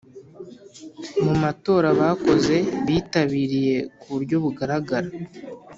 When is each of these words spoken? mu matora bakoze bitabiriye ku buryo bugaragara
mu 1.23 1.33
matora 1.41 1.87
bakoze 1.99 2.55
bitabiriye 2.85 3.77
ku 3.99 4.05
buryo 4.13 4.35
bugaragara 4.43 5.09